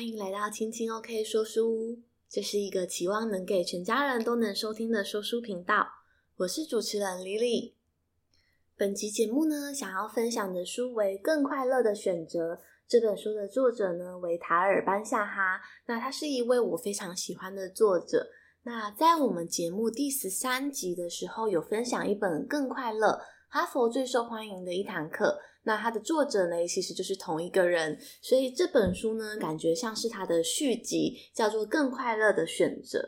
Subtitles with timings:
[0.00, 5.86] 欢迎来到青青 OK 说书屋，这是一个期望能给全家人都能收听的说书频道。
[6.38, 7.74] 我是主持人 Lily。
[8.78, 12.54] 本集节目呢，想要分享的书为《更快乐的选择》。
[12.88, 18.30] 这本书的作者呢为塔尔班夏哈，那他是一位我非常喜欢的作者。
[18.62, 23.08] 那在我们节目第十三集的时候，有分享一本《更快乐》。
[23.52, 32.98] 哈佛最受欢迎的一堂课，那它的作者呢，其实就是同一个人，所以这本书呢，感觉像是它的续集，叫做《更快乐的选择》。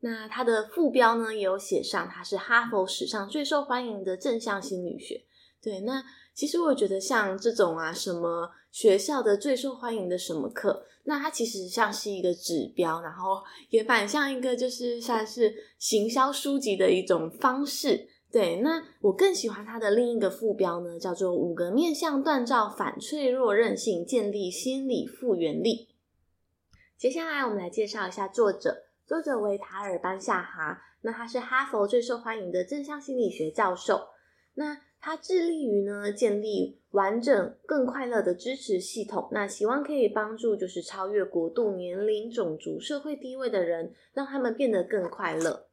[0.00, 5.22] 那它的副标呢，也有写上，它是哈佛史上最受欢迎的正向心理学。
[5.62, 6.02] 对，那
[6.34, 18.08] 其实我觉得像这种啊，什么学校的最受欢迎的什么课，那它其实像是一个指标，然后也蛮像一个就是算是行销书籍的一种方式。
[18.32, 25.90] 对，那我更喜欢它的另一个副标呢，叫做“五个面向锻造反脆弱韧性，建立心理复原力”。
[26.96, 34.08] 接下来，我们来介绍一下作者，作者为塔尔班夏哈，那他是哈佛最受欢迎的正向心理学教授。
[34.54, 45.66] 那他致力于呢，建立完整、更快乐的支持系统，那希望可以帮助就是超越国度、年龄、种族、社会地位的人，让他们变得更快乐。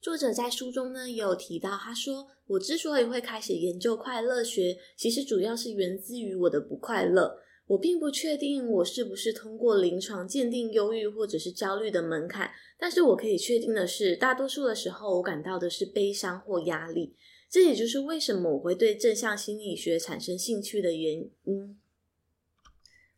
[0.00, 7.38] 作者在书中呢也有提到，他说：“我之所以会开始研究快乐学，其实主要是源自于我的不快乐。
[7.66, 17.14] 我并不确定我是不是通过临床鉴定忧郁或者是焦虑的门槛，但是我可以确定的是，大多数的时候我感到的是悲伤或压力。
[17.50, 21.78] 这也就是为什么我会对正向心理学产生兴趣的原因。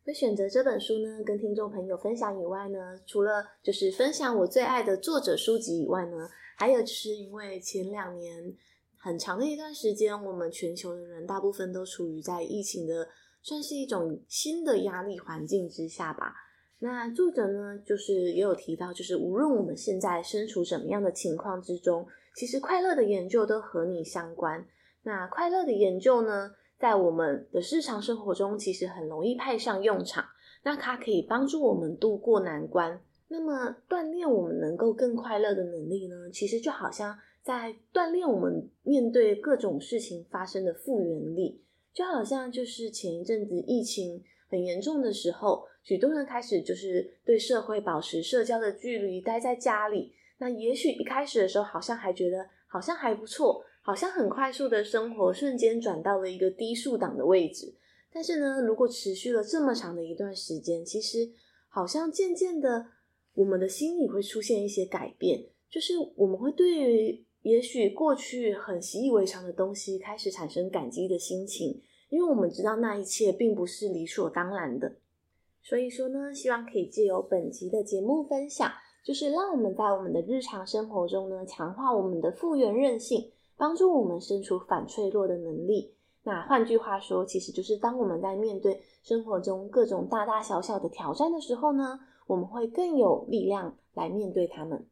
[0.03, 8.55] 会选择这本书呢，跟听众朋友分享以外呢，除了就是分享我最爱的作者书籍以外呢。”还有就是因为前两年
[8.99, 13.07] 很长的一段时间，我们全球的人大部分都处于在疫情的
[13.41, 16.35] 算是一种新的压力环境之下吧。
[16.77, 22.05] 那作者呢，就是也有提到，就是无论我们现在身处什么样的情况之中，
[22.35, 24.63] 其实快乐的研究都和你相关。
[25.01, 30.25] 那快乐的研究呢，在我们的日常生活中其实很容易派上用场。
[30.63, 32.99] 那它可以帮助我们度过难关。
[33.27, 50.13] 那么，锻炼我们能够更快乐的能力呢，其实就好像在锻炼我们面对各种事情发生的复原力，就好像就是前一阵子疫情很严重的时候，许多人开始就是对社会保持社交的距离，待在家里。
[50.37, 57.75] 那也许一开始的时候，好像还觉得好像还不错，好像很快速的生活瞬间转到了一个低速档的位置。
[58.11, 61.31] 但是呢，如果持续了这么长的一段时间，其实
[61.67, 62.87] 好像渐渐的。
[63.33, 74.97] 我们的心里会出现一些改变，就是我们会对于也许过去很习以为常的东西开始产生感激的心情，因为我们知道那一切并不是理所当然的。
[75.63, 78.69] 所以说呢，希望可以借由本集的节目分享，
[79.01, 83.31] 就是让我们在我们的日常生活中呢，强化我们的复原韧性，
[83.61, 85.93] 帮助我们身处反脆弱的能力。
[86.23, 94.87] 那换句话说，其实就是当我们在面对生活中各种大大小小的挑战的时候呢，我们会更有力量来面对他们。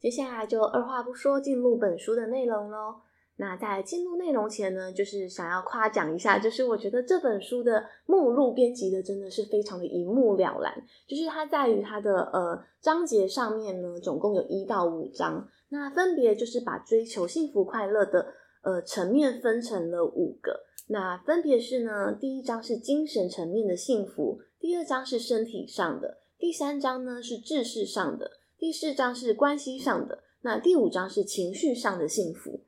[0.00, 3.02] 接下来就二话不说进入本书的内容喽。
[3.36, 10.72] 那在进入内容前呢，就是想要夸奖一下，就是我觉得这本书的目录编辑的真的是非常的一目了然。
[11.06, 20.66] 就是它在于它的呃章节上面呢，总共有一到五章，那分别就是把追求幸福快乐的呃层面分成了五个。
[20.88, 26.18] 那分别是呢，第一章是精神层面的幸福，第二章是身体上的。
[26.36, 32.64] 第三章呢是知识上的，第四章是关系上的，那第五章是情绪上的幸福。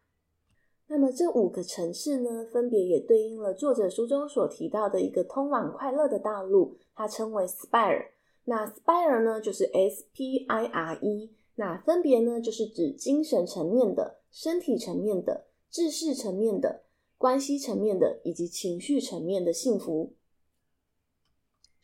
[0.86, 8.08] 那么这五个层次呢，分别也对应了作者书中所提到的一个通往快乐的道路，它称为 Spire。
[8.44, 16.84] 那 Spire 呢就是 S P I R E，那分别呢就是指精神层面的、身体层面的、知识层面的、
[17.18, 20.14] 关系层面的以及情绪层面的幸福。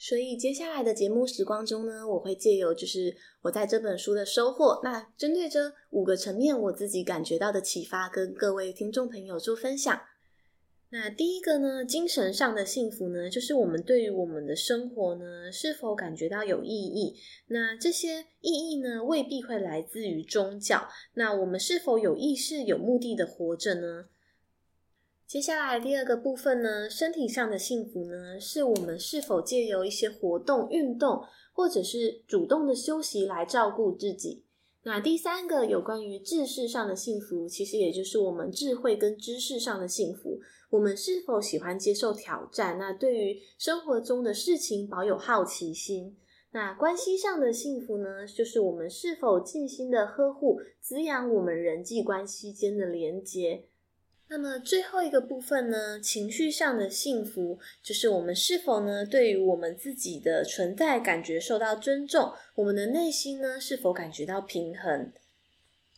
[0.01, 10.01] 所以接下来的节目时光中呢，我会借由就是我在这本书的收获，那针对这五个层面，我自己感觉到的启发，跟各位听众朋友做分享。
[10.91, 17.15] 那第一个呢，精神上的幸福呢，就是我们对于我们的生活呢，是否感觉到有意义？
[17.49, 20.89] 那这些意义呢，未必会来自于宗教。
[21.13, 24.07] 那我们是否有意识、有目的的活着呢？
[25.27, 34.47] 接下来第二个部分呢，身体上的幸福呢，是我们是否借由一些活动、运动，或者是主动的休息来照顾自己。
[34.89, 40.41] 那第三个有关于智识上的幸福，其实也就是我们智慧跟知识上的幸福。
[40.71, 42.79] 我们是否喜欢接受挑战？
[42.79, 46.17] 那对于生活中的事情保有好奇心。
[46.53, 53.67] 那关系上的幸福呢，就是我们是否尽心的呵护、滋养我们人际关系间的连结。
[54.31, 65.11] 那么最后一个部分呢，情绪上的幸福，就是我们是否呢，对于我们自己的存在感觉受到尊重，我们的内心呢，是否感觉到平衡？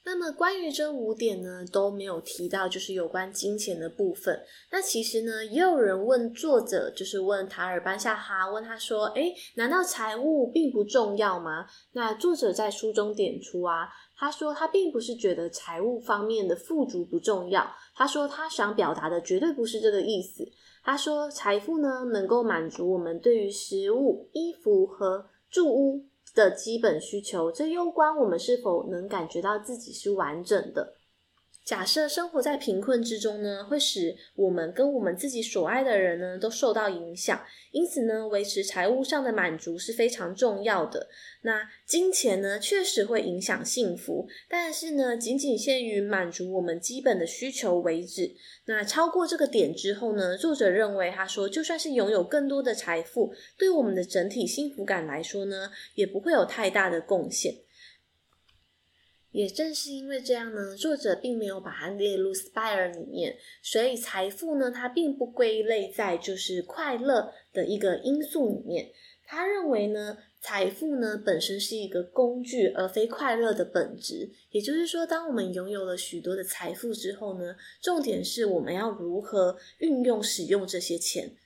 [0.02, 4.40] 那么关于这五点呢，都没有提到，就是有关金钱的部分。
[4.72, 13.88] 那其实呢，也有人问作者，就是问塔尔班夏哈，问他说：“诶，难道财务并不重要吗？”那作者在书中点出啊，
[14.20, 20.46] 他说他并不是觉得财务方面的富足不重要，他说他想表达的绝对不是这个意思。
[20.84, 26.04] 他说财富呢，能够满足我们对于食物、衣服和住屋。
[26.32, 30.94] 的基本需求，这攸关我们是否能感觉到自己是完整的。
[31.64, 37.40] 假设生活在贫困之中呢，会使我们跟我们自己所爱的人呢都受到影响。
[37.70, 41.06] 因此呢，维持财务上的满足是非常重要的。
[41.42, 48.32] 那金钱呢，确实会影响幸福，但是呢，仅仅限于满足我们基本的需求为止。
[48.64, 57.54] 那超过这个点之后呢，作者认为，他说，就算是拥有更多的财富，对我们的整体幸福感来说呢，也不会有太大的贡献。
[59.32, 68.90] 也正是因为这样呢，作者并没有把它列入 SPIRE 里面，所以财富呢，它并不归类在就是快乐的一个因素里面。
[69.24, 74.28] 他认为呢，财富呢本身是一个工具，而非快乐的本质。
[74.50, 81.36] 也就是说，当我们拥有了许多的财富之后呢，重点是我们要如何运用、使用这些钱。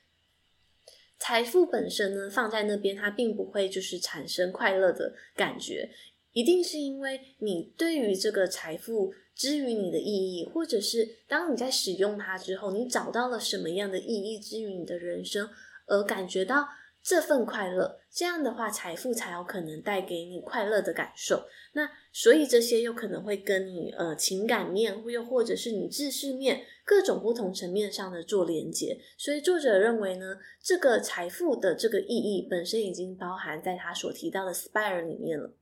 [1.18, 5.90] 财富本身呢，放在那边，它并不会就是产生快乐的感觉。
[6.34, 15.48] 一定是因为你对于这个财富之于你的意义，或者是当你在使用它之后，你找到了什么样的意义之于你的人生，
[15.86, 16.68] 而感觉到
[17.02, 21.44] 这份快乐，这样的话，财富才有可能带给你快乐的感受。
[21.72, 28.98] 那所以这些又可能会跟你呃情感面，又或者是你知识面各种不同层面上的做连接。
[29.18, 35.52] 所以作者认为呢，这个财富的这个意义本身已经包含在他所提到的 SPIRE 里面了。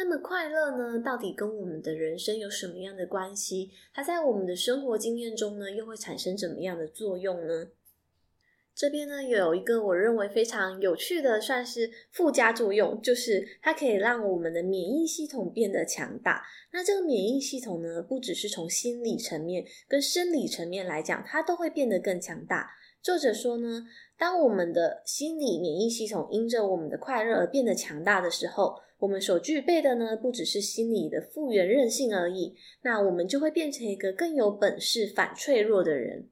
[0.00, 3.72] 那么快乐呢，到底跟我们的人生有什么样的关系？
[3.92, 7.66] 它在我们的生活经验中呢，又会产生怎么样的作用呢？
[8.76, 16.44] 这边呢，有一个我认为非常有趣的，算是附加作用，就是它可以让我们的免疫系统变得强大。
[16.70, 22.70] 那这个免疫系统呢，不只是从心理层面跟生理层面来讲，它都会变得更强大。
[23.02, 36.28] 作者说呢，当我们的心理免疫系统因着我们的快乐而变得强大的时候，我们所具备的呢，不只是心理的复原韧性而已，那我们就会变成一个更有本事、反脆弱的人。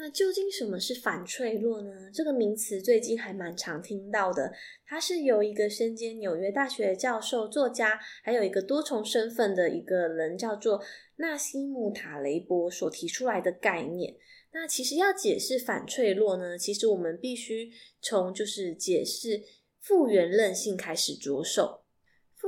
[0.00, 2.08] 那究竟什么是反脆弱呢？
[2.14, 4.52] 这个名词最近还蛮常听到的，
[4.86, 10.80] 它是由一个身兼纽约大学教授、作家，还有一个多重身份的一个人，叫做
[11.16, 14.14] 纳西姆塔雷伯所提出来的概念。
[14.52, 17.70] 那其实要解释反脆弱呢，其实我们必须
[18.00, 19.42] 从就是解释
[19.80, 21.82] 复原韧性开始着手。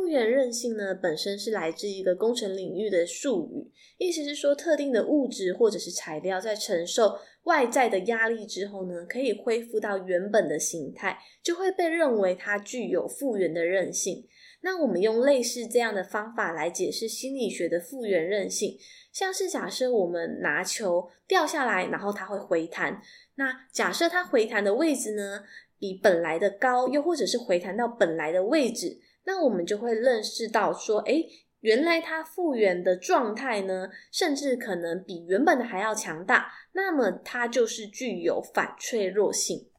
[0.01, 14.27] 复原韧性呢，本身是来自一个工程领域的术语，意思是说，特定的物质或者是材料在承受外在的压力之后呢，可以恢复到原本的形态，就会被认为它具有复原的韧性。
[14.63, 18.79] 那我们用类似这样的方法来解释心理学的复原韧性，
[19.13, 23.03] 像是假设我们拿球掉下来，然后它会回弹，
[23.35, 25.43] 那假设它回弹的位置呢，
[25.79, 28.99] 比本来的高，又或者是回弹到本来的位置。
[29.25, 31.29] 那我们就会认识到说，诶，
[31.61, 36.53] 原来它复原的状态呢，甚至可能比原本的还要强大。
[36.73, 39.70] 那么它就是具有反脆弱性。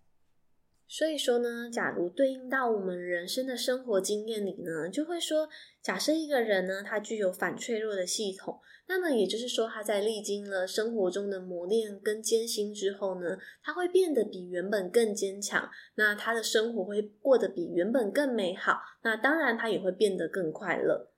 [0.91, 5.47] 所以说呢，假如对应到我们人生的生活经验里呢，就会说，
[5.81, 8.59] 假设一个人呢，他具有反脆弱的系统。
[8.87, 15.69] 那么也就是说，他在历经了生活中的磨练跟艰辛之后呢，他会变得比原本更坚强。
[15.95, 18.81] 那他的生活会过得比原本更美好。
[19.03, 21.13] 那当然，他也会变得更快乐。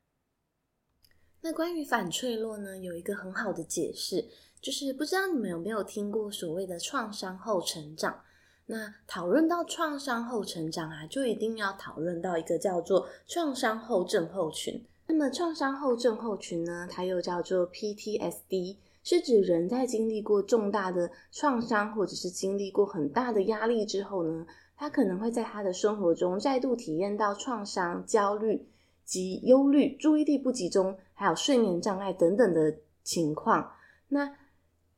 [1.42, 4.24] 那关于反脆弱呢，有一个很好的解释，
[4.62, 8.24] 就是不知道你们有没有听过所谓的创伤后成长。
[8.66, 14.84] 那讨论到创伤后成长啊，就一定要讨论到一个叫做创伤后症候群。
[15.06, 28.66] 那么创伤后症候群呢，它又叫做 PTSD，是指人在经历过重大的创伤，或者是经历过很大的压力之后呢，他可能会在他的生活中再度体验到创伤、焦虑、
[29.04, 33.74] 及忧虑、注意力不集中，还有睡眠障碍等等的情况。
[34.08, 34.34] 那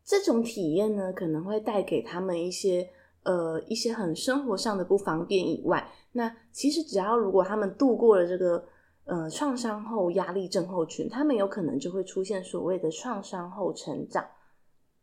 [0.05, 2.87] 这种体验呢，可能会带给他们一些
[3.25, 8.65] 呃一些很生活上的不方便以外，那其实只要如果他们度过了这个
[9.03, 14.25] 呃创伤后压力症候群，他们有可能就会出现所谓的创伤后成长。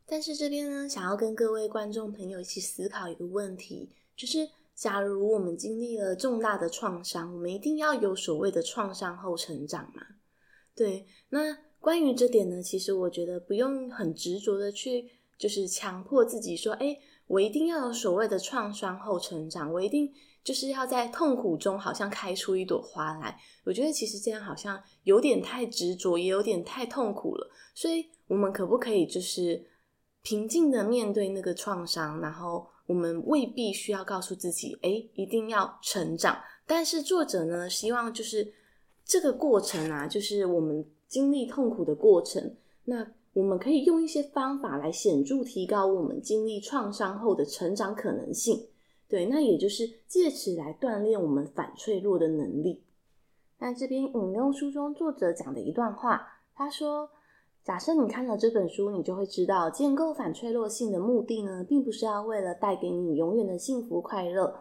[0.06, 10.02] 但是这边呢，想要跟各位观众朋友一起思考一个问题，就是假如我们经历了重大的创伤，我们一定要有所谓的创伤后成长吗？
[10.74, 11.58] 对，那。
[11.82, 15.04] 关于这点呢，其实我觉得不用很执着的去，
[15.36, 20.12] 就是强迫自己说，哎，我一定要有所谓的创伤后成长，我一定
[20.44, 23.38] 就是要在痛苦中好像开出一朵花来。
[23.64, 27.50] 我觉得其实这样好像有点太执着，也有点太痛苦了。
[27.74, 29.64] 所以，我们可不可以就是
[30.22, 36.38] 平静的面对那个创伤，然后我们未必需要告诉自己，哎，一定要成长。
[36.66, 38.52] 但是作者呢，希望就是
[39.04, 40.84] 这个过程啊，就是我们。
[41.12, 48.68] 经历痛苦的过程，那我们可以用一些方法来显著提高我们经历创伤后的成长可能性。
[49.08, 52.82] 对，那也就是借此来锻炼我们反脆弱的能力。
[53.58, 57.08] 那这边引用书中作者讲的一段话，他说
[57.62, 64.54] ：“假设你看了这本书，你就会知道，建构反脆弱性的目的呢，并不是要为了带给你永远的幸福快乐。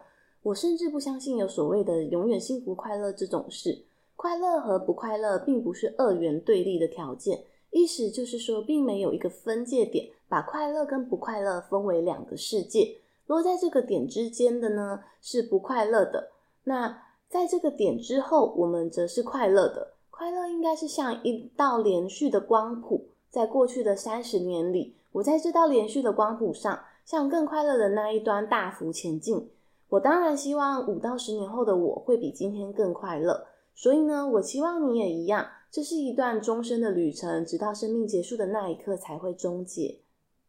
[0.44, 3.86] 我甚至不相信有所谓的永远幸福快乐这种事。”
[4.16, 12.98] 快乐和不快乐并不是二元对立的条件，意思就是说，并没有一个分界点，把快乐跟不快乐分为两个世界。
[13.28, 16.32] 落在这个点之间的呢，是不快乐的。
[16.66, 19.94] 那在这个点之后，我们则是快乐的。
[20.10, 29.50] 快乐应该是像一道连续的光谱，在过去的三十年里，我在这道连续的光谱上，向更快乐的那一端大幅前进。
[29.88, 33.46] 我当然希望五到十年后的我会比今天更快乐。
[33.74, 35.48] 所以呢，我希望你也一样。
[35.72, 40.00] 这是一段终身的旅程，直到生命结束的那一刻才会终结。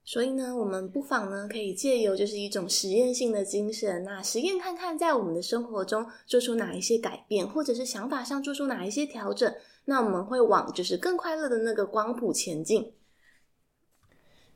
[0.05, 12.93] 所以呢，我们不妨呢，可以借由就是一种实验性的精神，那实验看看，在我们的生活中做出哪一些改变，或者是想法上做出哪一些调整，那我们会往就是更快乐的那个光谱前进。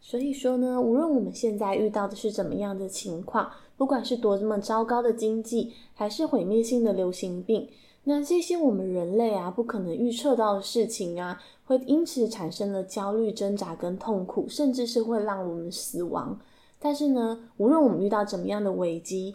[0.00, 7.70] 所以说呢，无论我们现在遇到的是怎么样的情况，不管是多么糟糕的经济，还是毁灭性的流行病。
[8.08, 16.38] 那这些我们人类啊不可能预测到的事情啊，会因此产生了焦虑、挣扎跟痛苦，甚至是会让我们死亡。
[16.78, 19.34] 但是呢，无论我们遇到怎么样的危机，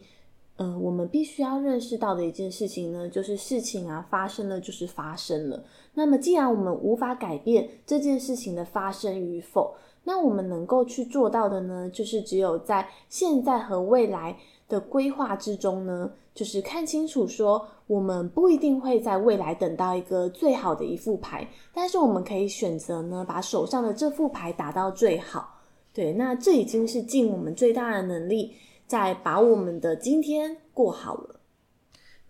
[0.55, 5.61] 嗯、我们必须要认识到的一件事情呢，就是事情啊发生了就是发生了。
[5.93, 9.75] 那么既然我们无法改变这件事情的发生与否，
[10.05, 14.37] 那我们能够去做到的呢，就是只有在现在和未来
[14.71, 25.59] 的规划之中呢，就是看清楚说，我们不一定会在未来等到一个最好的一副牌，但是我们可以选择呢，把手上的这副牌打到最好。
[25.93, 28.55] 对，那这已经是尽我们最大的能力，
[28.87, 31.40] 在把我们的今天过好了。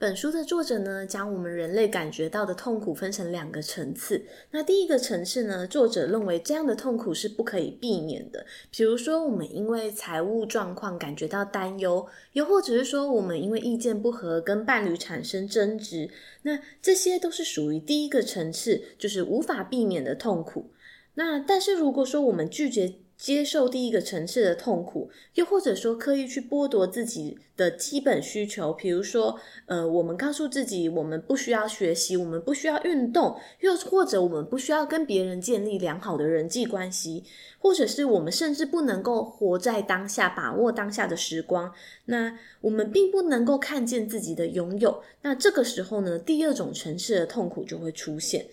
[0.01, 4.19] 本书的作者呢，将我们人类感觉到的痛苦分成两个层次。
[4.49, 8.43] 那第一个层次呢，作者认为这样的痛苦是不可以避免的。
[8.71, 12.03] 比如说，我们因为财务状况感觉到担忧，
[12.33, 16.09] 又或者是说，我们因为意见不合跟伴侣产生争执，
[16.41, 20.71] 那这些都是属于第一个层次，就是无法避免的痛苦。
[21.13, 22.91] 那但是如果说我们拒绝，
[23.21, 37.23] 接受第一个层次的痛苦，又或者说刻意去剥夺自己的基本需求，比如说，呃，我们告诉自己我们不需要学习，我们不需要运动，又或者我们不需要跟别人建立良好的人际关系，
[37.59, 41.71] 或者是我们甚至不能够活在当下，把握当下的时光，
[42.05, 48.47] 那我们并不能够看见自己的拥有，那这个时候呢，第二种层次的痛苦就会出现。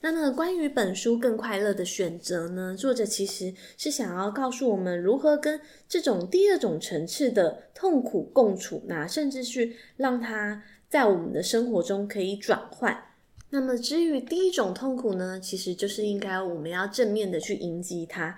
[0.00, 2.76] 那么，关于本书更快乐的选择呢？
[2.76, 13.04] 作者其实是想要告诉我们如何跟这种第二种层次的痛苦共处，那甚至是让它在我们的生活中可以转换。
[13.50, 18.36] 那么，至于第一种痛苦呢，其实就是应该我们要正面的去迎击它。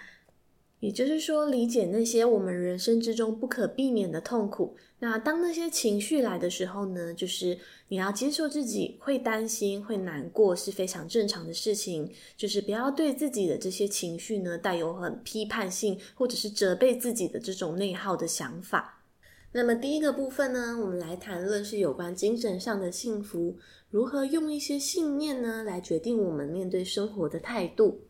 [0.80, 4.76] 也就是说，理解那些我们人生之中不可避免的痛苦。
[5.00, 7.58] 那当那些情绪来的时候呢，就是
[7.88, 12.08] 你要接受自己会担心、会难过是非常正常的事情。
[12.36, 19.02] 就是不要对自己的这些情绪呢带有很批判性或者是责备自己的这种内耗的想法。
[19.50, 23.56] 那么第一个部分呢，我们来谈论是有关精神上的幸福，
[23.90, 28.02] 如何用一些信念呢来决定我们面对生活的态度。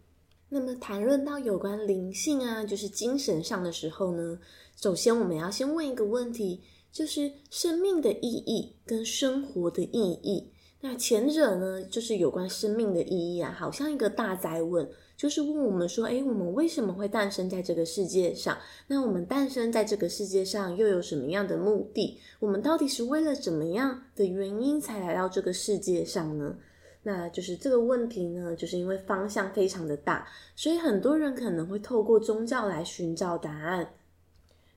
[0.50, 4.38] 那么谈论到有关灵性啊，就是精神上的时候呢，
[4.76, 10.50] 首先我们要先问一个问题，就是生命的意义跟生活的意义。
[10.80, 18.56] 那前者呢，就是有关生命的意义啊，好像一个大灾问，就是问我们说，诶，我们为什么会诞生在这个世界上？
[18.86, 22.18] 那我们诞生在这个世界上又有什么样的目的？
[22.38, 26.56] 我们到底是为了怎么样的原因才来到这个世界上呢？
[27.02, 33.94] 那就是这个问题呢，就是因为方向非常的大，所以很多人可能会透过宗教来寻找答案。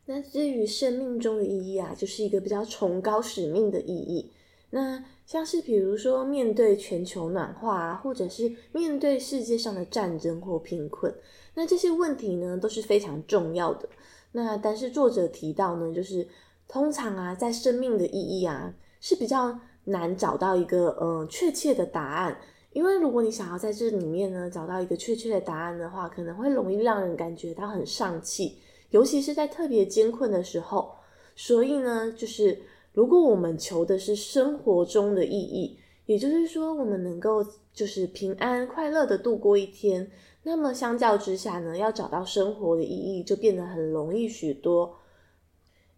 [0.06, 4.32] 那至于生命中的意义啊，就是一个比较崇高使命的意义。
[4.72, 11.14] 那像是比如说，面对全球暖化啊，或者是面对世界上的战争或贫困，
[11.56, 13.90] 那这些问题呢都是非常重要的。
[14.32, 16.26] 那但是作者提到呢，就是
[16.68, 22.38] 通常啊，在生命的意义啊是比较难找到一个呃确切的答案，
[22.74, 28.58] 因为如果你想要在这里面呢找到一个确切的答案的话，可能会容易让人感觉到很丧气，
[28.90, 30.92] 尤其是在特别艰困的时候。
[31.36, 32.62] 所以呢，就是。
[32.94, 37.42] 如果我们求的是生活中的意义，也就是说，我们能够
[37.74, 40.12] 就是平安快乐的度过一天，
[40.44, 44.94] 那么相较之下呢，要找到生活的意义就变得很容易许多。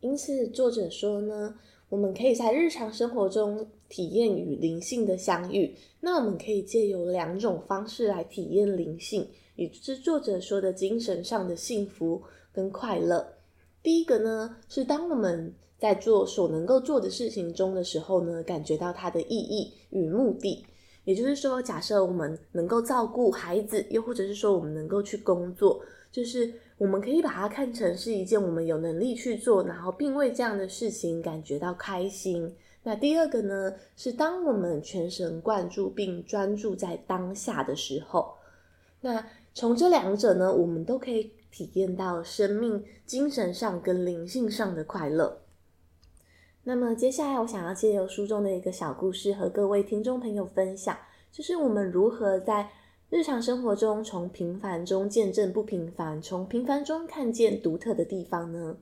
[0.01, 1.55] 因此，作者说呢，
[1.93, 5.75] 我们可以在日常生活中体验与灵性的相遇。
[5.99, 12.19] 那我们可以借由两种方式来体验灵性，也就是作者说的精神上的幸福
[12.51, 13.35] 跟快乐。
[13.83, 20.65] 第一个呢，是当我们在做所能够做的事情中的时候呢，感觉到它的意义与目的。
[21.03, 25.79] 也就是说，假设我们能够照顾孩子，又或者是说我们能够去工作，
[26.11, 26.51] 就是
[26.83, 32.53] 我们可以把它看成是一件我们有能力去做，然后并为这样的事情感觉到开心。
[32.83, 38.33] 那第二个呢，是当我们全神贯注并专注在当下的时候，
[38.99, 45.39] 那从这两者呢，我们都可以体验到生命、精神上跟灵性上的快乐。
[46.65, 50.97] 那么接下来，我想要借由书中的一个小故事和各位听众朋友分享，
[51.31, 52.69] 就是我们如何在
[53.13, 58.75] 日常生活中从平凡中见证不平凡，从平凡中看见独特的地方呢？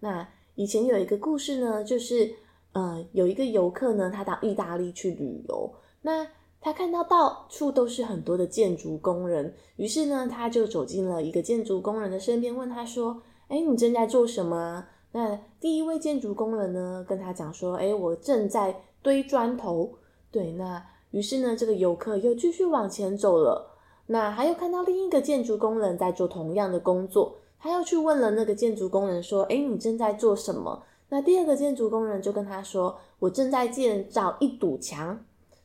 [0.00, 2.32] 那以前有一个故事呢，就是
[2.72, 5.70] 呃，有一个游客呢，他到意大利去旅游，
[6.00, 6.26] 那
[6.58, 19.98] 他看到到处都是很多的建筑工人，于是呢，他就走进了一个建筑工人的身边，问他说：“哎，你正在做什么？”那第一位建筑工人呢，跟他讲说：“诶，我正在堆砖头。”
[20.32, 20.82] 对，那
[21.16, 23.70] 于是呢，这个游客又继续往前走了。
[24.08, 35.18] 那还有看到另一个建筑工人在做同样的工作，他又去问了那个建筑工人说：“诶，你正在做什么？”那第二个建筑工人就跟他说：“我正在建造一堵墙。”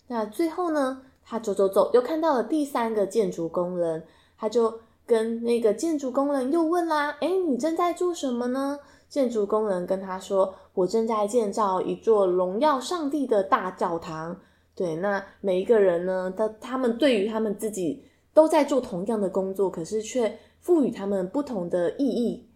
[0.07, 4.05] 那最后呢，他走走走，又看到了第三个建筑工人，
[4.37, 14.39] 他就跟那个建筑工人又问啦：“诶，你正在做什么呢？”建筑工人跟他说：“我正在建造一座荣耀上帝的大教堂。”
[14.73, 18.03] 对，那每一个人呢，他他们对于他们自己
[18.33, 22.47] 都在做同样的工作，可是却赋予他们不同的意义。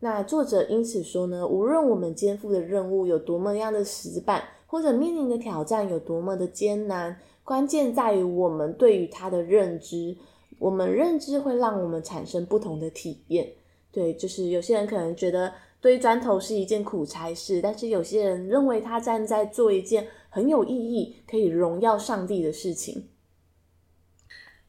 [0.00, 10.16] 那作者因此说呢，无论我们肩负的任务有多么样的死板，或者面临的挑战有多么的艰难，关键在于我们对于他的认知。
[10.58, 13.50] 我们认知会让我们产生不同的体验。
[13.90, 15.52] 对，就是有些人可能觉得。
[15.82, 23.10] 堆砖头是一件苦差事，但是有些人认为他站在做一件很有意义、可以荣耀上帝的事情。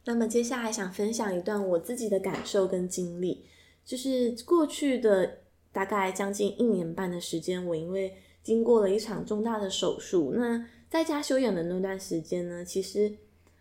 [0.04, 3.46] 那么接下来想分享一段我自己的感受跟经历，
[3.82, 5.38] 就是过去的
[5.72, 13.10] 大概将近一年半的时间，我因为经过了一场重大的手术，那在家休养的那段时间呢，其实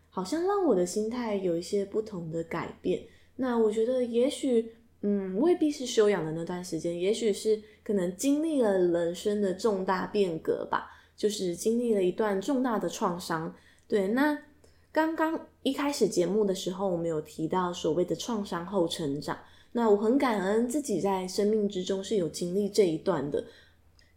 [0.09, 3.01] 好像让我的心态有一些不同的改变。
[3.37, 4.75] 那我觉得也许。
[5.05, 13.53] 嗯，未必是休养的那段时间，也许是可能经历了人生的重大变革吧，就是经历了一段重大的创伤。
[13.87, 14.37] 对，那
[14.91, 19.37] 刚刚一开始节目的时候，我们有提到所谓的创伤后成长。
[19.71, 23.43] 那我很感恩自己在生命之中是有经历这一段的，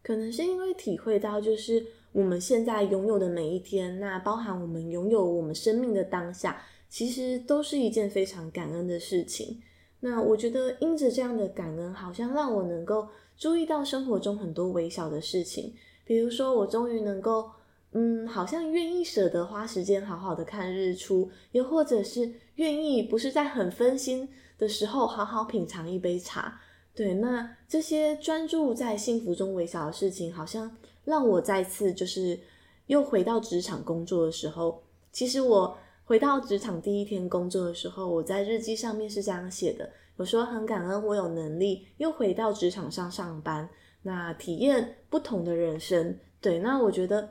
[0.02, 1.82] 可能是因为体会到，就是
[2.12, 9.60] 我们现在拥有的每一天，那包含我们拥有我们生命的当下，其实都是一件非常感恩的事情。
[10.00, 15.72] 那我觉得，因着这样的感恩，好像让我能够注意到生活中很多微小的事情。
[16.06, 17.50] 比如说，我终于能够，
[17.92, 26.58] 嗯，好像愿意舍得花时间好好的看日出，又或者是愿意不是在很分心的时候好好品尝一杯茶。
[26.94, 32.38] 对，那这些专注在幸福中微小的事情，好像让我再次就是
[32.86, 35.76] 又回到职场工作的时候，其实我。
[36.08, 43.68] 回到职场第一天工作的时候，我在日记上面是这样写的：我说很感恩我有能力又回到职场上上班，
[44.06, 46.16] 那体验不同的人生。
[46.40, 47.28] 对，那我觉得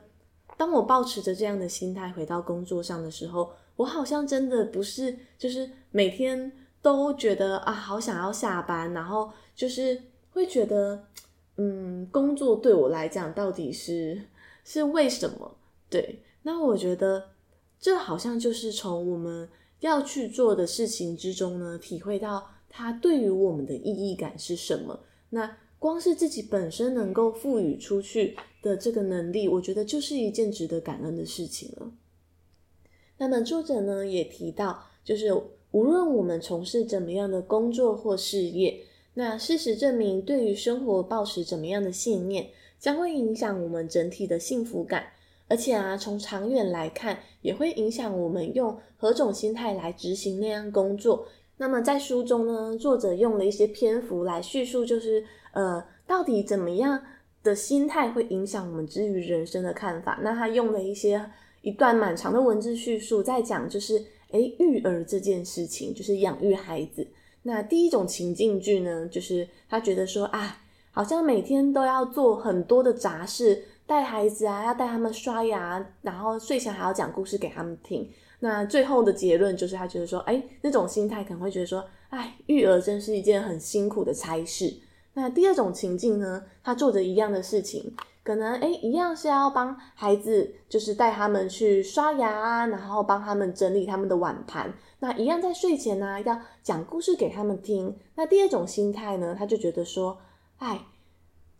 [0.58, 9.98] 当我抱持着这样的心态回到工作上的时候，我好像真的不是，就是每天都觉得啊，好想要下班，然后就是
[10.30, 11.02] 会觉得，
[11.56, 14.20] 嗯，工作对我来讲到底是
[14.62, 15.56] 是为什么？
[15.88, 17.30] 对，那我觉得
[17.80, 19.48] 这好像就是从我们
[19.80, 25.00] 要去做的事情之中呢，体会到它对于我们的意义感是什么。
[25.30, 31.92] 那光是自己本身能够赋予出去的这个能力，我觉得就是一件值得感恩的事情了。
[33.18, 35.32] 那么作者呢也提到，就是
[35.70, 38.80] 无论我们从事怎么样的工作或事业，
[39.14, 45.12] 那事实证明，对于生活抱持怎么样的信念，将会影响我们整体的幸福感。
[45.48, 51.28] 而且啊，从长远来看，也会影响我们用何种心态来执行那样工作。
[51.58, 55.24] 那么在书中呢，作者用了一些篇幅来叙述，就是
[55.56, 57.02] 呃，到底怎么样
[57.42, 60.20] 的心态会影响我们之于人生的看法。
[60.22, 61.28] 那他用了一些。
[61.62, 67.04] 一段蛮长的文字叙述，在讲就是，诶，育儿这件事情，就是养育孩子。
[67.42, 78.08] 那第一种情境剧呢，就是他觉得说，啊，好像每天都要做很多的杂事，带孩子啊，要带他们刷牙，然后睡前还要讲故事给他们听。
[78.38, 84.72] 那最后的结论就是，他觉得说，诶，那种心态可能会觉得说，哎，育儿真是一件很辛苦的差事。
[85.18, 87.96] 那第二种情境呢，他做着一样的事情。
[88.22, 94.74] 可能诶，一样是要帮孩子，就是带他们去刷牙啊，然后帮他们整理他们的碗盘。
[94.98, 97.96] 那一样在睡前呢，要讲故事给他们听。
[98.16, 100.18] 那第二种心态呢，他就觉得说，
[100.58, 100.86] 哎，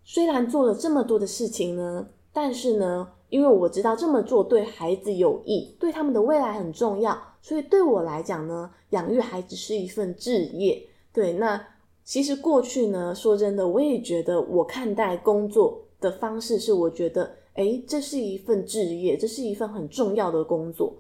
[0.04, 10.88] 虽然做了这么多的事情呢，但是呢，因为我知道这么做对孩子有益，对他们的未来很重要，所以对我来讲呢，养育孩子是一份志业。
[11.12, 11.64] 对，那
[12.06, 15.82] 其实过去呢，说真的，我也觉得我看待工作。
[15.98, 20.94] 的方式是，我觉得，诶，这是一份职业，这是一份很重要的工作。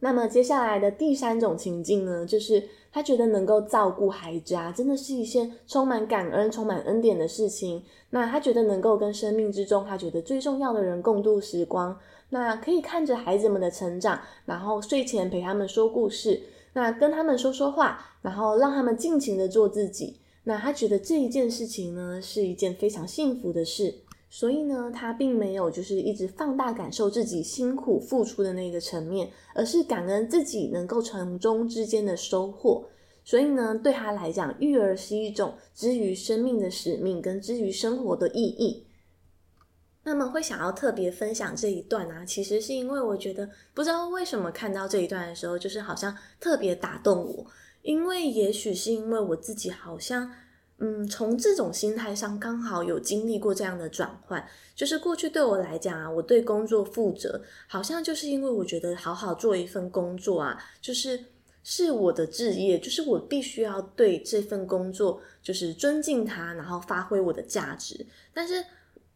[0.00, 2.60] 那么接下来的第三种情境呢，就是
[2.92, 7.80] 他觉得能够照顾孩子啊，真的是一件充满感恩、充满恩典的事情。
[8.10, 11.96] 那他觉得能够跟生命之中他觉得最重要的人共度时光，
[12.30, 20.20] 那可以看着孩子们的成长，然后睡前陪他们说故事，那跟他们说说话，然后让他们尽情的做自己。
[20.44, 23.94] 那他觉得这一件事情呢，是一件非常幸福的事，
[24.30, 32.84] 所以呢，他并没有就是一直放大感受自己辛苦付出的那个层面，而是感恩自己能够从中之间的收获。
[33.22, 38.86] 所以呢，对他来讲，育儿是一种之于生命的使命，跟之于生活的意义。
[40.02, 47.46] 那么会想要特别分享这一段啊，其实是因为我觉得不知道为什么看到这一段的时候，就是好像特别打动我。
[47.82, 50.30] 因为也许是因为我自己好像，
[50.78, 61.24] 嗯，从这种心态上刚好有经历过这样的转换，就是过去对我来讲啊，我对工作负责，好像就是因为我觉得好好做一份工作啊，就是
[61.62, 68.06] 是我的职业，就是我必须要对这份工作就是尊敬它，然后发挥我的价值。
[68.34, 68.62] 但是，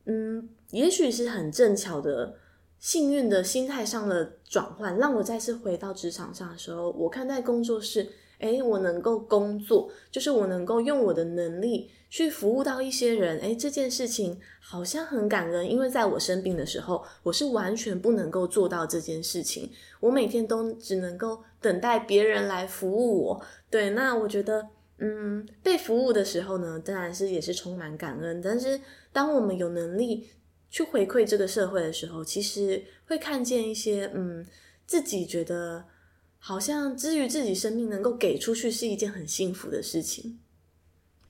[0.06, 2.34] 嗯，也许是很正巧的
[2.78, 8.08] 幸运的心态上的转换，让我再次回到职场上的时候，我看待工作是。
[8.40, 13.38] 诶，我能够工作，就是我能够用我的能力去服务到一些人。
[13.38, 19.70] 诶，这件事情好像很感人，因为在我生病的时候，我是完全不能够做到这件事情。
[20.00, 23.40] 我每天都只能够等待别人来服务我。
[23.70, 28.40] 对，那我觉得，嗯，被服务的时候呢，当然是也是充满感恩。
[28.42, 28.80] 但是，
[29.12, 30.28] 当我们有能力
[30.70, 34.46] 去回馈这个社会的时候，其实会看见一些，嗯，
[34.86, 35.84] 自己觉得。
[36.46, 40.38] 好像之于自己生命能够给出去是一件很幸福的事情。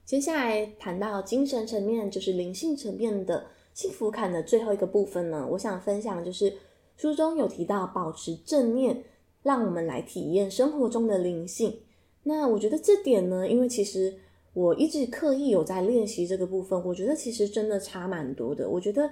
[0.05, 6.53] 接下来谈到精神层面，就是灵性层面的幸福感的最后一个部分呢，我想分享就是
[6.97, 9.05] 书中有提到保持正念，
[9.45, 11.79] 让我们来体验生活中的灵性。
[12.25, 14.13] 那我觉得这点呢，因为其实
[14.53, 18.69] 我一直刻意有在练习这个部分，我觉得其实真的差蛮多的。
[18.69, 19.09] 我觉得。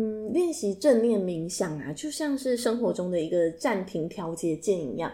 [0.00, 5.10] 嗯，练习正念冥想啊，就像是生活中的一个暂停调节键一样。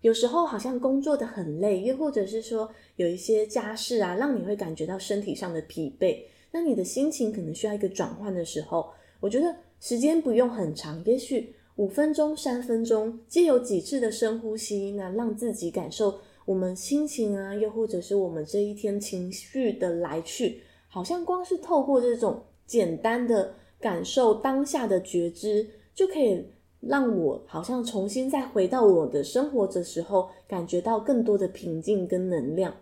[0.00, 6.18] 有时候好像工作的很累，又或者是说有一些家事啊，让你会感觉到身体上的疲惫。
[6.50, 23.54] 那你的心情可能需要一个转换的时候，我觉得时间不用很长，也许五分钟、三分钟，借由几次的深呼吸，那让自己感受我们心情啊，又或者是我们这一天情绪的来去，好像光是透过这种简单的。
[23.80, 26.42] 感受当下的觉知，就可以
[26.80, 32.74] 让我好像重新再回到我的生活的时候，感觉到更多的平静跟能量。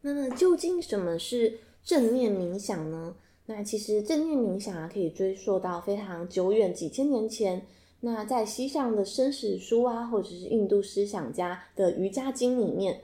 [0.00, 3.14] 那么，究竟什么是正念冥想呢？
[3.46, 7.62] 那其实正念冥想啊，可以追溯到非常久远，几千年前。
[8.00, 13.00] 那在西藏的生死书啊，或者是印度思想家的瑜伽经里面，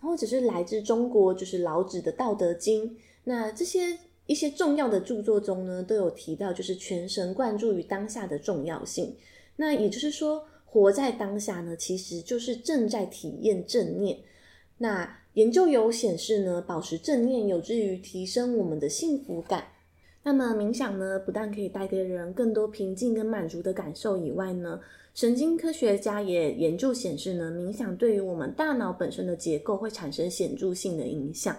[0.00, 2.98] 或者是来自中国，就是老子的道德经。
[3.24, 9.16] 那这些一些重要的著作中呢，都有提到，就是全神贯注于当下的重要性。
[9.56, 14.18] 那也就是说，活在当下呢，其实就是正在体验正念。
[14.76, 19.64] 那研究有显示呢，保持正念有助于提升我们的幸福感。
[20.26, 24.80] 那么冥想呢，不但可以带给人更多平静跟满足的感受以外呢，
[25.14, 31.56] 神经科学家也研究显示呢，冥想对于我们大脑本身的结构会产生显著性的影响。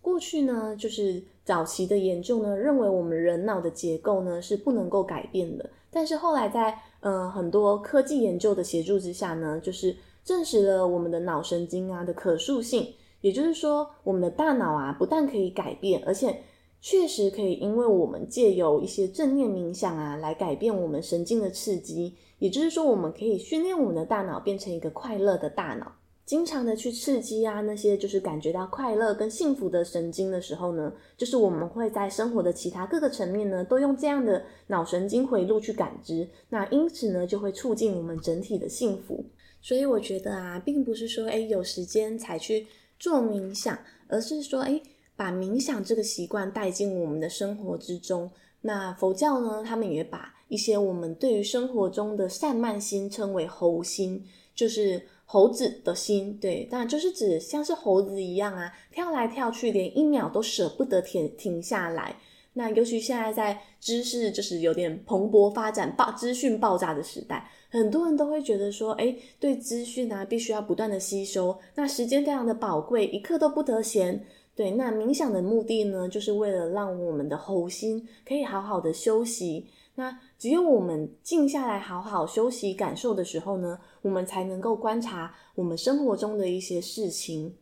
[0.00, 5.68] 过去呢，就是早期的研究呢，认为我们人脑的结构呢是不能够改变的。
[5.90, 12.94] 但是后来在呃很多科技研究的协助之下呢，就是证实了我们的脑神经啊的可塑性。
[13.20, 16.40] 也就是说，我们的大脑啊，不但可以改变，而且
[16.88, 22.14] 确实可以，因为我们借由一些正念冥想啊，来改变我们神经的刺激。
[22.38, 25.90] 也就是说，我们可以训练我们的大脑变成一个快乐的大脑，
[26.24, 36.28] 经常的去刺激啊那些就是感觉到快乐跟幸福的神经的时候呢，就是我们会在生活的其他各个层面呢，都用这样的脑神经回路去感知。
[36.50, 39.24] 那因此呢，就会促进我们整体的幸福。
[39.60, 42.64] 所以我觉得啊，并不是说诶有时间才去。
[42.98, 44.80] 做冥想，而是说，诶，
[45.16, 48.30] 把冥想这个习惯带进我们的生活之中。
[48.60, 54.24] 那佛教呢，他们也把一些我们对于生活中的散漫心称为猴心，
[54.54, 62.16] 就是猴子的心，对，那就是指像是猴子一样啊，跳来跳去，连一秒都舍不得停停下来。
[62.54, 67.50] 那尤其现在在知识就是有点蓬勃发展、爆资讯爆炸的时代。
[67.68, 74.24] 很多人都会觉得说，诶，对资讯啊，必须要不断的吸收，那时间非常的宝贵，一刻都不得闲。
[74.56, 79.66] 对，那冥想的目的呢，就是为了让我们的喉心可以好好的休息。
[79.96, 87.54] 那只有我们静下来，好好休息、感受的时候呢，我们才能够观察我们生活中的一些事情。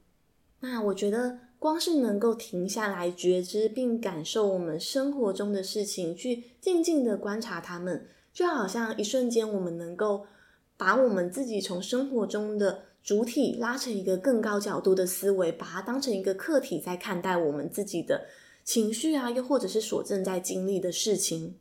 [0.60, 8.06] 那我觉得，光是能够停下来觉知并感受我们生活中的事情，去静静的观察它们。
[8.32, 10.26] 就好像一瞬间，我们能够
[10.76, 18.26] 把我们自己从生活中的主体拉成一个更高角度的思维，把它当成一个客体在看待我们自己的
[18.64, 21.56] 情绪啊，又或者是所正在经历的事情。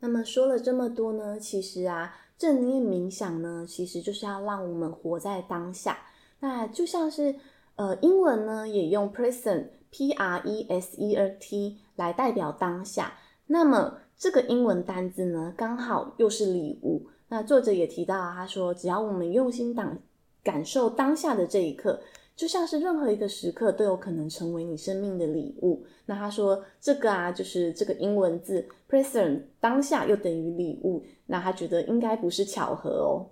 [0.00, 5.98] 那么说了这么多呢，其实啊，正念冥想呢，其实就是要让我们活在当下。
[6.40, 7.34] 那就像是
[7.76, 13.14] 呃，英文呢也用 present，p r e s e r t 来代表当下。
[13.46, 17.06] 那么这个英文单字呢，刚好又是礼物。
[17.28, 19.96] 那作者也提到，他说，只要我们用心当
[20.42, 22.00] 感受当下的这一刻，
[22.34, 25.84] 就像是任何一个时刻都有可能成为你生命的礼物。
[26.06, 31.04] 那他说，这个啊，就是这个英文字 present 当下又等于礼物。
[31.26, 33.26] 那他觉得应该不是巧合哦。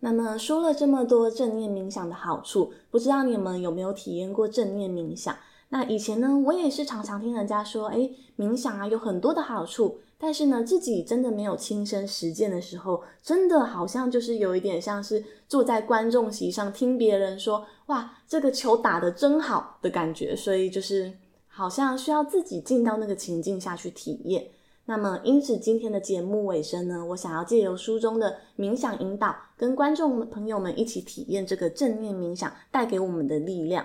[0.00, 5.34] 那么说了这么多正念冥想的好处，不知道你们有没有体验过正念冥想？
[5.70, 9.98] 那以前呢，我也是常常听人家说，诶，冥想啊有很多的好处。
[10.24, 21.12] 但是呢，自己真的没有亲身实践的时候，真的好像就是有一点像是坐在观众席上听别人说“哇，这个球打得真好”的感觉，所以就是
[21.46, 24.46] 好像需要自己进到那个情境下去体验。
[24.86, 33.84] 那么，因此今天的节目尾声呢，我想要借由书中的冥想引导，跟观众朋友们一起体验这个正念冥想带给我们的力量。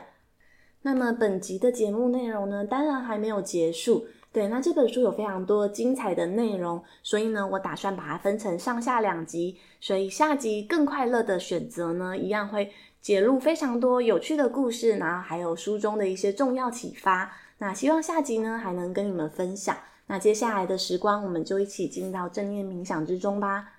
[0.84, 4.06] 那么，本集的节目内容呢，当然还没有结束。
[4.32, 9.58] 对，那这本书有非常多精彩的内容，所以呢，我打算把它分成上下两集。
[9.82, 17.32] 所以下集更快乐的选择呢，一样会揭露非常多有趣的故事，然后还有书中的一些重要启发。
[17.58, 19.76] 那希望下集呢，还能跟你们分享。
[20.06, 23.74] 那接下来的时光，我们就一起进到正念冥想之中吧。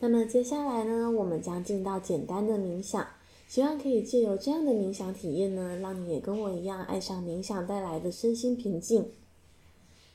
[0.00, 3.06] 那么接下来呢，我们将进到简单的冥想，
[3.48, 9.08] 希望可以借由这样的冥想体验呢，让你也跟我一样爱上冥想带来的身心平静。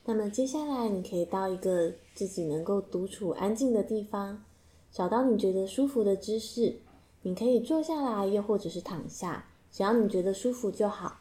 [0.04, 4.42] 那么接下来，你可以到一个自己能够独处安静的地方，
[4.90, 6.80] 找到你觉得舒服的姿势。
[7.22, 11.18] 你可以坐下来，又或者是躺下，只要你觉得舒服就好。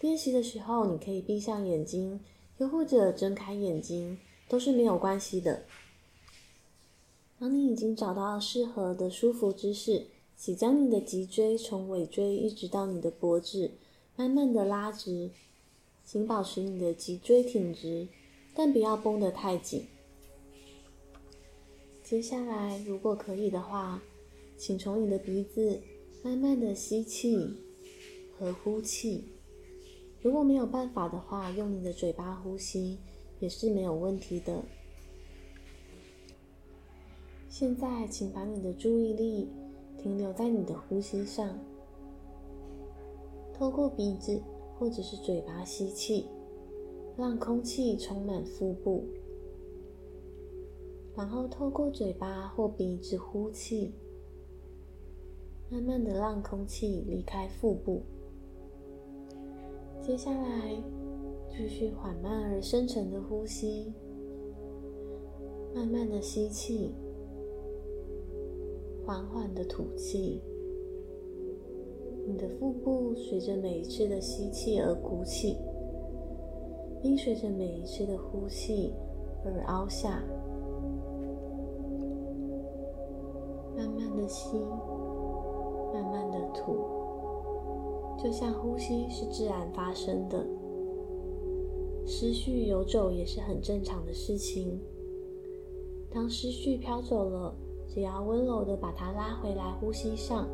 [0.00, 2.20] 练习的时候，你可以闭上眼睛，
[2.58, 5.62] 又或者睁开眼睛，都是没有关系的。
[7.38, 13.70] 当你已经找到适合的舒服姿势，请将你的脊椎从尾椎一直到你的脖子，
[14.16, 15.30] 慢慢的拉直。
[16.04, 18.08] 请保持你的脊椎挺直，
[18.54, 19.86] 但不要绷得太紧。
[22.02, 24.02] 接下来，如果可以的话，
[24.58, 25.80] 请从你的鼻子
[26.22, 27.56] 慢慢的吸气
[28.36, 29.24] 和呼气。
[30.20, 32.98] 如果没有办法的话，用你的嘴巴呼吸，
[33.40, 34.62] 也是没有问题的。
[37.48, 39.48] 现在，请把你的注意力
[40.00, 41.58] 停留在你的呼吸上，
[43.54, 44.40] 透过鼻子
[44.82, 46.26] 或者是嘴巴吸气，
[47.16, 49.04] 让空气充满腹部，
[51.14, 53.92] 然后透过嘴巴或鼻子呼气，
[55.70, 58.02] 慢慢的让空气离开腹部。
[60.00, 60.82] 接下来，
[61.48, 63.92] 继续缓慢而深沉的呼吸，
[65.72, 66.90] 慢慢的吸气，
[69.06, 70.42] 缓缓的吐气。
[72.32, 75.58] 你的腹部随着每一次的吸气而鼓起，
[77.02, 78.94] 并随着每一次的呼气
[79.44, 80.22] 而凹下。
[83.76, 84.56] 慢慢的吸，
[85.92, 86.74] 慢慢的吐。
[88.16, 90.46] 就像呼吸是自然发生的，
[92.06, 94.80] 思绪游走也是很正常的事情。
[96.10, 97.54] 当思绪飘走了，
[97.86, 100.48] 只要温柔的把它拉回来，呼吸上，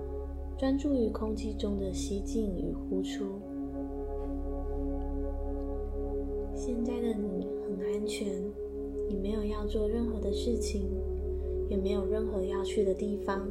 [0.58, 3.24] 专注于空气中的吸进与呼出。
[6.52, 8.26] 现在的你很安全，
[9.08, 10.90] 你没有要做任何的事情，
[11.68, 13.46] 也没有任何要去的地方，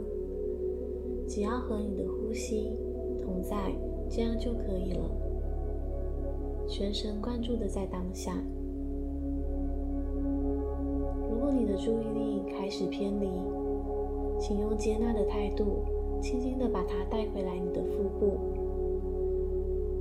[1.25, 2.71] 只要和你的呼吸
[3.21, 3.73] 同在。
[4.09, 5.09] 这样就可以了。
[6.65, 8.41] 全神贯注的在当下。
[11.29, 13.27] 如果你的注意力开始偏离，
[14.39, 15.83] 请用接纳的态度，
[16.21, 18.38] 轻轻的把它带回来你的腹部，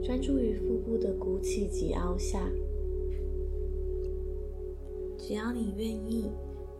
[0.02, 2.40] 专注于腹部的鼓起及凹下。
[5.18, 6.26] 只要你愿意，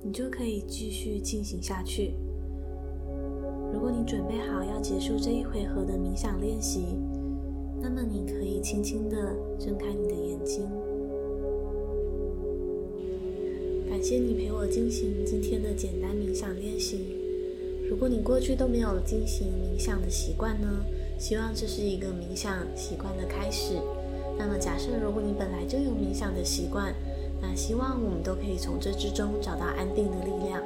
[0.02, 2.12] 你就可以继续进行下去。
[3.72, 6.96] 如果你准备好要结束这一回合的冥想练习，
[7.80, 10.64] 那么你可以轻轻地睁开你的眼睛。
[13.88, 17.15] 感谢你陪我进行今天的简单冥想练习。
[17.88, 20.84] 如果你过去都没有进行冥想的习惯呢，
[21.18, 23.74] 希望这是一个冥想习惯的开始。
[24.38, 26.94] 那么假设如果你本来就有冥想的习惯，
[27.40, 30.62] 那希望我们都可以从这之中找到安定的力量。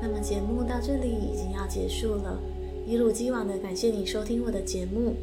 [0.00, 2.38] 那么节目到这里已经要结束了，
[2.86, 5.14] 一如既往的感谢你收听我的节目。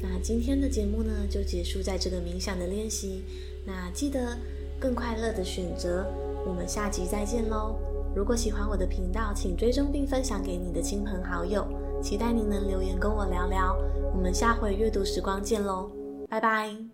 [0.00, 3.22] 那今天的节目呢，就结束在这个冥想的练习。
[3.66, 4.38] 那记得
[4.78, 6.06] 更快乐的选择，
[6.46, 7.85] 我们下集再见喽！
[8.16, 11.68] 如果喜欢我的频道，请追踪并分享给你的亲朋好友。
[12.02, 13.76] 期待您能留言跟我聊聊。
[14.14, 15.90] 我们下回阅读时光见喽，
[16.26, 16.85] 拜拜。